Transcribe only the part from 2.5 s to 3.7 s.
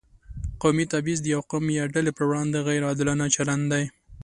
غیر عادلانه چلند